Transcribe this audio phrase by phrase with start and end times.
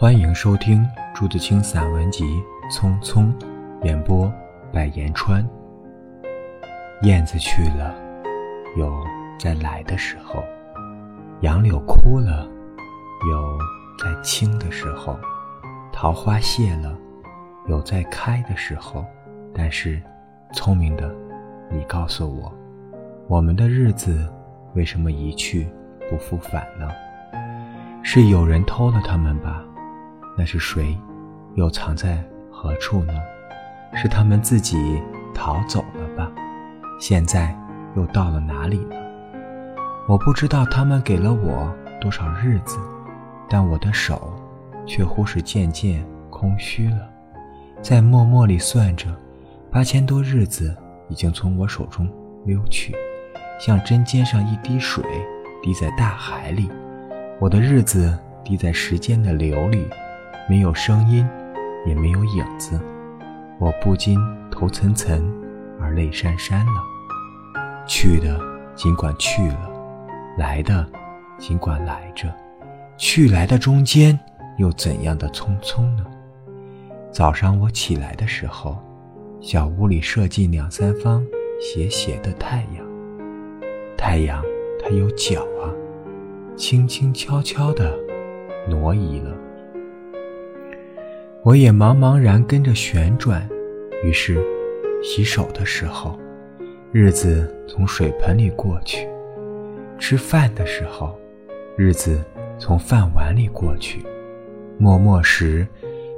[0.00, 2.24] 欢迎收听朱自清散文集
[2.72, 3.30] 《匆匆》，
[3.84, 4.32] 演播
[4.72, 5.46] 百言川。
[7.02, 7.94] 燕子去了，
[8.78, 8.90] 有
[9.38, 10.42] 在来的时候；
[11.42, 12.48] 杨柳枯了，
[13.30, 13.58] 有
[14.02, 15.18] 在青的时候；
[15.92, 16.96] 桃花谢了，
[17.66, 19.04] 有在开的时候。
[19.54, 20.00] 但是，
[20.54, 21.14] 聪明的
[21.70, 22.50] 你告诉我，
[23.28, 24.26] 我们的日子
[24.72, 25.68] 为什么一去
[26.08, 26.88] 不复返呢？
[28.02, 29.62] 是有人偷了他们吧？
[30.40, 30.96] 那是谁？
[31.54, 33.12] 又藏在何处呢？
[33.94, 34.98] 是他们自己
[35.34, 36.32] 逃走了吧？
[36.98, 37.54] 现在
[37.94, 38.96] 又到了哪里呢？
[40.08, 42.78] 我不知道他们给了我多少日子，
[43.50, 44.32] 但我的手
[44.86, 47.06] 却乎是渐渐空虚了，
[47.82, 49.14] 在默默里算着，
[49.70, 50.74] 八千多日子
[51.10, 52.10] 已经从我手中
[52.46, 52.96] 溜去，
[53.60, 55.04] 像针尖上一滴水
[55.62, 56.70] 滴在大海里，
[57.38, 59.86] 我的日子滴在时间的流里。
[60.50, 61.24] 没有声音，
[61.86, 62.80] 也没有影子，
[63.60, 64.18] 我不禁
[64.50, 65.22] 头涔涔
[65.80, 66.82] 而泪潸潸了。
[67.86, 68.36] 去的
[68.74, 69.70] 尽管去了，
[70.36, 70.84] 来的
[71.38, 72.28] 尽管来着，
[72.96, 74.18] 去来的中间
[74.58, 76.04] 又怎样的匆匆呢？
[77.12, 78.76] 早上我起来的时候，
[79.40, 81.24] 小屋里射进两三方
[81.60, 82.84] 斜斜的太阳。
[83.96, 84.42] 太阳
[84.82, 85.70] 它有脚啊，
[86.56, 87.96] 轻轻悄悄地
[88.68, 89.30] 挪移了。
[91.42, 93.48] 我也茫茫然跟着旋转，
[94.04, 94.38] 于是
[95.02, 96.18] 洗手的时候，
[96.92, 99.08] 日子从水盆里过去；
[99.98, 101.18] 吃饭的时候，
[101.76, 102.22] 日子
[102.58, 104.00] 从饭碗里过去；
[104.76, 105.66] 默默时，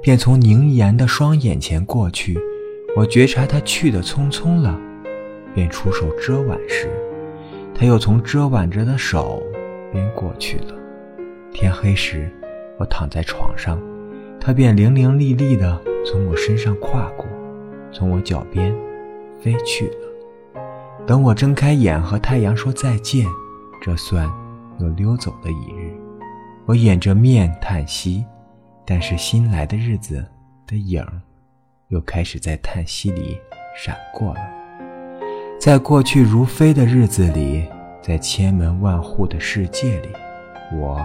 [0.00, 2.38] 便从凝严的双眼前过去。
[2.96, 4.80] 我觉察他去的匆匆了，
[5.54, 6.88] 便出手遮挽时，
[7.74, 9.42] 他又从遮挽着的手
[9.92, 10.74] 边过去了。
[11.52, 12.30] 天黑时，
[12.78, 13.78] 我躺在床上。
[14.40, 17.26] 它便伶伶俐俐地从我身上跨过，
[17.92, 18.74] 从我脚边
[19.38, 20.64] 飞去了。
[21.06, 23.26] 等我睁开眼和太阳说再见，
[23.82, 24.26] 这算
[24.78, 25.94] 又溜走了一日。
[26.64, 28.24] 我掩着面叹息，
[28.86, 30.24] 但是新来的日子
[30.66, 31.20] 的影儿
[31.88, 33.38] 又开始在叹息里
[33.76, 34.40] 闪过了。
[35.58, 37.66] 在过去如飞的日子里，
[38.00, 40.08] 在千门万户的世界里，
[40.72, 40.98] 我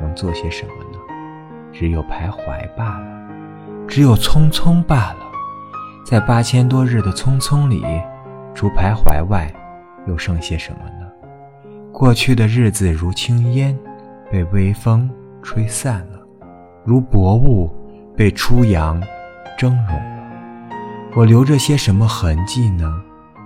[0.00, 0.98] 能做些什么呢？
[1.78, 3.06] 只有徘徊罢了，
[3.86, 5.18] 只有匆匆罢了。
[6.04, 7.84] 在八千多日的匆匆里，
[8.52, 9.48] 除徘徊外，
[10.08, 11.06] 又剩些什么呢？
[11.92, 13.78] 过去的日子如轻烟，
[14.28, 15.08] 被微风
[15.40, 16.18] 吹散了；
[16.84, 17.70] 如薄雾，
[18.16, 19.00] 被初阳
[19.56, 20.68] 蒸融了。
[21.14, 22.92] 我留着些什么痕迹呢？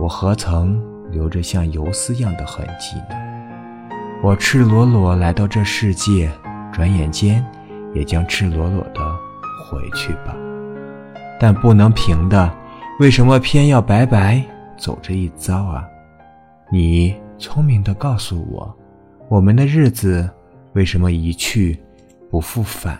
[0.00, 0.82] 我何曾
[1.12, 3.14] 留着像游丝样的痕迹呢？
[4.20, 6.28] 我赤裸裸来到这世界，
[6.72, 7.46] 转眼间。
[7.96, 9.00] 也将赤裸裸的
[9.64, 10.36] 回去吧，
[11.40, 12.54] 但不能平的，
[13.00, 14.42] 为什么偏要白白
[14.76, 15.88] 走这一遭啊？
[16.70, 18.76] 你聪明的告诉我，
[19.30, 20.28] 我们的日子
[20.74, 21.80] 为什么一去
[22.30, 22.98] 不复返？